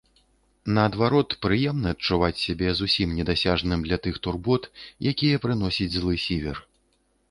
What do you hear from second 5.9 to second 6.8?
злы сівер.